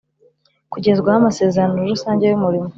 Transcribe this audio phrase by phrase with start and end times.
[0.71, 2.69] kugezwaho amasezerano rusange y umurimo